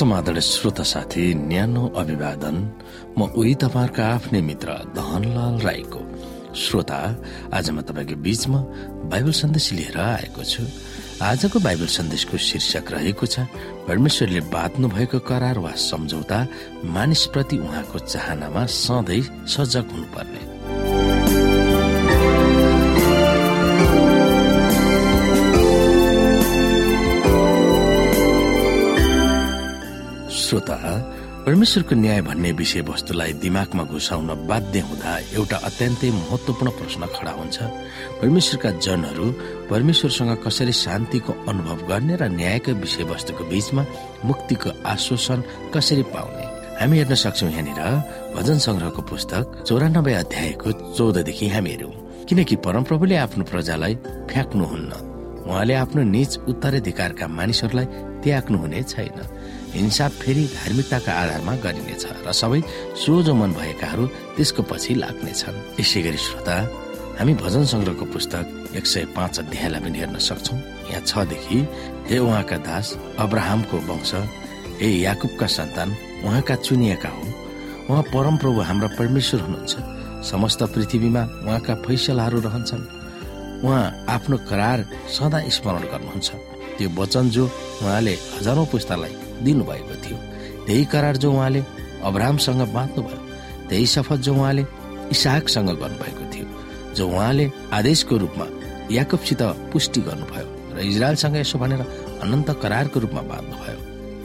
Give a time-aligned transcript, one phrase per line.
[0.00, 2.56] समाधान श्रोता साथी न्यानो अभिवादन।
[3.18, 6.00] म उही तपाईँहरूका आफ्नै मित्र धनलाल राईको
[6.56, 7.00] श्रोता।
[7.52, 8.60] आज म तपाईँको बीचमा
[9.12, 10.64] बाइबल सन्देश लिएर आएको छु।
[11.20, 13.44] आजको बाइबल सन्देशको शीर्षक रहेको छ
[13.88, 16.38] परमेश्वरले बाँध्नु भएको करार वा सम्झौता
[16.96, 20.49] मानिसप्रति उहाँको चाहनामा सधैँ सजग हुनुपर्ने।
[30.50, 30.76] श्रोता
[31.46, 37.56] परमेश्वरको न्याय भन्ने विषयवस्तुलाई दिमागमा घुसाउन बाध्य हुँदा एउटा अत्यन्तै महत्वपूर्ण प्रश्न खडा हुन्छ।
[38.20, 39.26] परमेश्वरका जनहरू
[39.70, 43.82] परमेश्वरसँग कसरी शान्तिको अनुभव गर्ने र न्यायको विषयवस्तुको बीचमा
[44.26, 45.38] मुक्तिको आश्वासन
[45.74, 46.44] कसरी पाउने?
[46.80, 47.80] हामी हेर्न सक्छौ यहाँनिर
[48.34, 51.94] भजन संग्रहको पुस्तक चौरानब्बे अध्यायको चौधदेखि हामी हेरौँ
[52.28, 53.94] किनकि परमप्रभुले आफ्नो प्रजालाई
[54.30, 55.09] फ्याँक्नुहुन्न।
[55.50, 57.86] उहाँले आफ्नो निज उत्तराधिकारका मानिसहरूलाई
[58.22, 59.18] त्याग्नु हुने छैन।
[59.74, 62.60] हिंसा फेरि धार्मिकताका आधारमा गरिनेछ र सबै
[63.02, 64.04] सोझो मन भएकाहरू
[64.38, 66.56] त्यसको पछि लाग्नेछन्। यसै गरी श्रोता
[67.18, 68.44] हामी भजन संग्रहको पुस्तक
[68.78, 70.54] एक सय पाँच अध्यायलाई पनि हेर्न सक्छौ।
[70.90, 71.58] यहाँ छदेखि
[72.08, 72.86] हे उहाँका दास
[73.18, 74.12] अब्राहमको वंश
[74.80, 75.88] हे याकुबका सन्तान
[76.24, 77.24] उहाँका चुनिएका हो।
[77.90, 79.74] उहाँ परमप्रभु हाम्रा परमेश्वर हुनुहुन्छ।
[80.30, 82.88] समस्त पृथ्वीमा उहाँका फैसलाहरू रहन्छन्।
[83.64, 84.78] उहाँ आफ्नो करार
[85.16, 86.28] सदा स्मरण गर्नुहुन्छ।
[86.78, 87.44] त्यो वचन जो
[87.82, 90.18] उहाँले हजारौं पुस्तालाई दिनुभएको थियो
[90.66, 91.60] त्यही करार जो उहाँले
[92.08, 93.20] अब्राहमसँग बाँध्नुभयो
[93.68, 94.64] त्यही शपथ जो उहाँले
[95.12, 96.46] इसाहकसँग गर्नुभएको थियो
[96.96, 98.46] जो उहाँले आदेशको रूपमा
[98.90, 101.80] याकुबसित पुष्टि गर्नुभयो र इजरायलसँग यसो भनेर
[102.22, 103.78] अनन्त करारको रूपमा बाँध्नुभयो।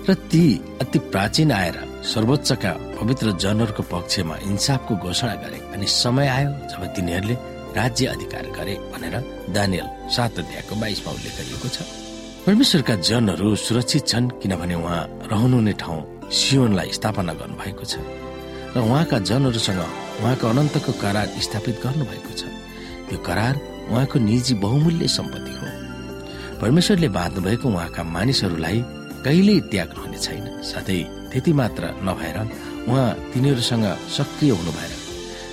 [0.09, 0.43] र ती
[0.81, 1.77] अति प्राचीन आएर
[2.13, 7.35] सर्वोच्चका पवित्र जनहरूको पक्षमा इन्साफको घोषणा गरे अनि समय आयो जब तिनीहरूले
[7.75, 9.15] राज्य अधिकार गरे भनेर
[9.55, 11.77] दानियल सात अध्यायको बाइसमा उल्लेख गरिएको छ।
[12.45, 17.99] परमेश्वरका जनहरू सुरक्षित छन् किनभने उहाँ रहनुहुने ठाउँ सियोनलाई स्थापना गर्नु भएको छ
[18.75, 22.43] र उहाँका जनहरूसँग उहाँको अनन्तको करार स्थापित गर्नुभएको छ।
[23.07, 23.55] त्यो करार
[23.91, 25.67] उहाँको निजी बहुमूल्य सम्पत्ति हो।
[26.61, 28.79] परमेश्वरले बाँध्नु भएको उहाँका मानिसहरूलाई
[29.25, 30.99] कहिल्यै त्याग्नु हुने छैन। साथै
[31.31, 32.37] त्यति मात्र नभएर
[32.87, 33.85] उहाँ तिनीहरूसँग
[34.17, 34.94] सक्रिय हुनु भएर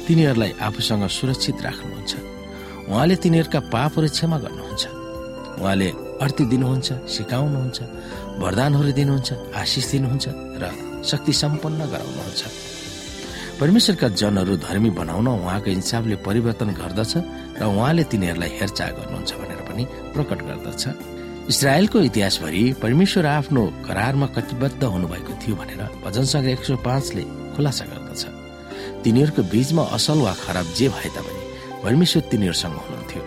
[0.07, 2.13] तिनीहरूलाई आफूसँग सुरक्षित राख्नुहुन्छ।
[2.91, 4.85] उहाँले तिनीहरूका पापहरू क्षमा गर्नुहुन्छ।
[5.63, 5.89] उहाँले
[6.25, 7.79] अर्थी दिनुहुन्छ सिकाउनुहुन्छ
[8.43, 9.29] वरदानहरू दिनुहुन्छ
[9.63, 10.27] आशिष दिनुहुन्छ
[10.63, 10.65] र
[11.11, 12.43] शक्ति सम्पन्न गराउनुहुन्छ।
[13.61, 17.13] परमेश्वरका जनहरू धर्मी बनाउन उहाँको इन्साफले परिवर्तन गर्दछ
[17.61, 19.85] र उहाँले तिनीहरूलाई हेरचाह गर्नुहुन्छ भनेर पनि
[20.15, 20.83] प्रकट गर्दछ।
[21.53, 27.23] इसरायलको इतिहासभरि परमेश्वर आफ्नो करारमा कटिबद्ध हुनुभएको थियो भनेर भजन सङ्घ एक सय पाँचले
[27.55, 28.42] खुलासा गर्दछ।
[29.05, 31.43] तिनीहरूको बीचमा असल वा खराब जे भए तापनि
[31.85, 33.23] परमेश्वर तिनीहरूसँग हुनुहुन्थ्यो।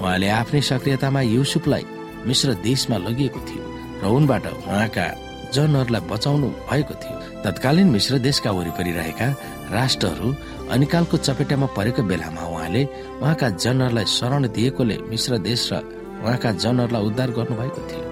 [0.00, 1.84] उहाँले आफ्नै सक्रियतामा युसुफलाई
[2.28, 3.64] मिश्र देशमा लगिएको थियो
[4.02, 5.06] र उनबाट उहाँका
[5.54, 9.28] जनहरूलाई बचाउनु भएको थियो। तत्कालीन मिश्र देशका वरिपरि रहेका
[9.72, 10.28] राष्ट्रहरू
[10.74, 12.82] अनिकालको चपेटामा परेको बेलामा उहाँले
[13.20, 15.82] उहाँका जनहरूलाई शरण दिएकोले मिश्र देश र
[16.22, 18.09] उहाँका जनहरूलाई उद्धार गर्नुभएको थियो।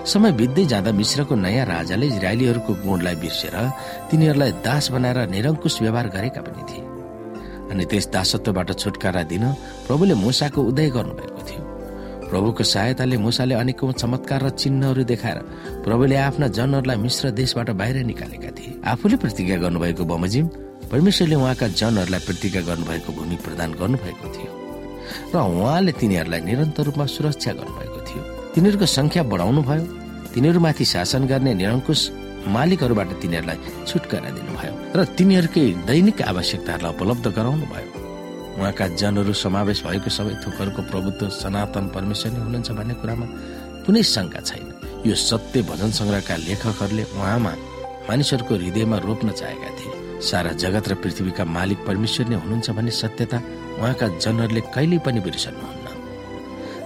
[0.00, 3.56] समय बित्दै जाँदा मिश्रको नयाँ राजाले इजरायलीहरूको गुणलाई बिर्सेर
[4.10, 6.84] तिनीहरूलाई दास बनाएर निरङ्कुश व्यवहार गरेका पनि थिए।
[7.70, 9.44] अनि त्यस दासत्वबाट छुटकारा दिन
[9.86, 11.62] प्रभुले मुसाको उदय गर्नुभएको थियो।
[12.30, 15.38] प्रभुको सहायताले मुसाले अनेकौं चमत्कार र चिन्हहरू देखाएर
[15.84, 20.46] प्रभुले आफ्ना जनहरूलाई मिश्र देशबाट बाहिर निकालेका थिए। आफूले प्रतिज्ञा गर्नुभएको बमोजिम
[20.90, 24.50] परमेश्वरले उहाँका जनहरूलाई प्रतिज्ञा गर्नुभएको भूमि प्रदान गर्नुभएको थियो।
[25.34, 29.84] र उहाँले तिनीहरूलाई निरन्तर रूपमा सुरक्षा गर्नुभएको थियो। तिनीहरूको संख्या बढाउनु भयो।
[30.34, 32.00] तिनीहरूमाथि शासन गर्ने निरङ्कुश
[32.50, 37.88] मालिकहरूबाट तिनीहरूलाई छुटकारा दिनुभयो र तिनीहरूकै दैनिक आवश्यकताहरूलाई उपलब्ध गराउनु भयो।
[38.58, 43.26] उहाँका जनहरू समावेश भएको सबै थोकहरूको प्रभुत्व सनातन परमेश्वर नै हुनुहुन्छ भन्ने कुरामा
[43.86, 44.66] कुनै शङ्का छैन।
[45.06, 47.52] यो सत्य भजन संग्रहका लेखकहरूले उहाँमा
[48.08, 53.38] मानिसहरूको हृदयमा रोप्न चाहेका थिए। सारा जगत र पृथ्वीका मालिक परमेश्वर नै हुनुहुन्छ भन्ने सत्यता
[53.78, 55.79] उहाँका जनहरूले कहिल्यै पनि बिर्सन्नुहुन्न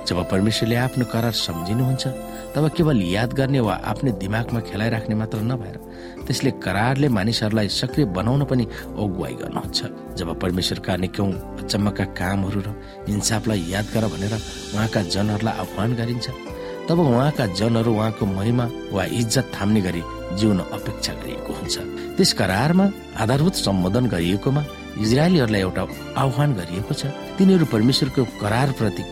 [0.08, 2.06] जब परमेश्वरले आफ्नो करार सम्झिनुहुन्छ
[2.54, 5.76] तब केवल याद गर्ने वा आफ्नै दिमागमा खेलाइराख्ने मात्र नभएर
[6.26, 8.64] त्यसले करारले मानिसहरूलाई सक्रिय बनाउन पनि
[9.00, 9.80] अगुवाई गर्नुहुन्छ।
[10.18, 11.30] जब परमेश्वरका निकौं
[11.60, 12.68] अचम्मका कामहरू र
[13.08, 14.34] इन्साफलाई याद गर भनेर
[14.74, 16.26] उहाँका जनहरूलाई आह्वान गरिन्छ
[16.88, 20.02] तब उहाँका जनहरू उहाँको महिमा वा इज्जत थाम्ने गरी
[20.38, 21.76] जिउन अपेक्षा गरिएको हुन्छ।
[22.16, 22.86] त्यस करारमा
[23.22, 24.62] आधारभूत सम्बोधन गरिएकोमा
[25.00, 25.82] इजरायलीहरूलाई एउटा
[26.22, 27.02] आह्वान गरिएको छ।
[27.38, 29.02] तिनीहरू परमेश्वरको करार प्रति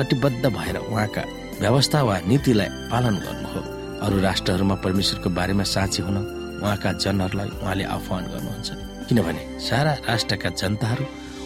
[0.00, 1.24] कटिबद्ध भएर उहाँका
[1.60, 3.60] व्यवस्था वा नीतिलाई पालन गर्नु हो
[4.06, 6.16] अरू राष्ट्रहरूमा परमेश्वरको बारेमा साँची हुन
[6.62, 8.68] उहाँका जनहरूलाई उहाँले आह्वान गर्नुहुन्छ।
[9.08, 11.04] किनभने सारा राष्ट्रका जनताहरू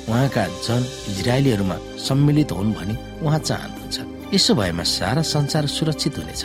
[0.09, 2.95] उहाँका जन इजरायलीहरूमा सम्मिलित हुन् भनी
[3.27, 3.97] उहाँ चाहनुहुन्छ।
[4.35, 6.45] यसो भएमा सारा संसार सुरक्षित हुनेछ।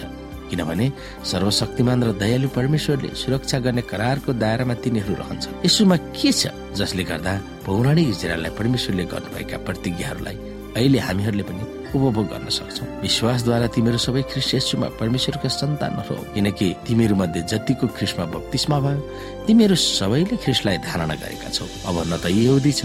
[0.50, 0.91] किनभने
[1.31, 7.33] सर्वशक्तिमान र दयालु परमेश्वरले सुरक्षा गर्ने करारको दायरामा तिनीहरू रहन्छ। यसोमा के छ जसले गर्दा
[7.65, 10.38] पौराणिक इजरायललाई परमेश्वरले गर्नुभएका प्रतिज्ञाहरूलाई
[10.79, 16.67] अहिले हामीहरूले पनि उपभोग गर्न सक्छौ। विश्वासद्वारा तिमीहरू सबै ख्रिस्ट यसुमा परमेश्वरका सन्तानहरू हो। किनकि
[16.87, 18.99] तिमीहरू मध्ये जतिको ख्रिस्टमा बत्तिसमा भयो
[19.47, 22.81] तिमीहरू सबैले ख्रिस्टलाई धारणा गरेका छौ। अब न त यहुदी छ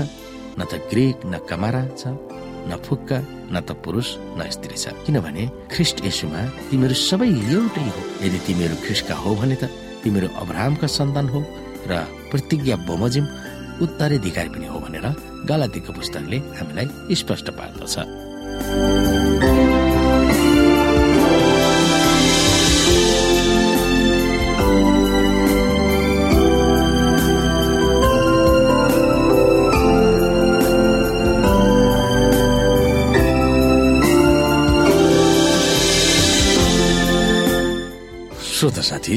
[0.58, 2.02] न त ग्रिक न कमारा छ
[2.64, 3.18] न फुक्का
[3.52, 4.08] न त पुरुष
[4.40, 6.40] न स्त्री छ। किनभने ख्रिस्ट यसुमा
[6.72, 9.68] तिमीहरू सबै एउटै हो। यदि तिमीहरू ख्रिस्टका हो भने त
[10.02, 11.40] तिमीहरू अब्राहमका सन्तान हो
[11.84, 11.92] र
[12.32, 13.24] प्रतिज्ञा बमोजिम
[13.82, 15.06] उत्तराधिकारी पनि हो भनेर
[15.46, 17.94] गलातीको पुस्तकले हामीलाई स्पष्ट पार्दछ।
[38.54, 39.16] श्रोता साथी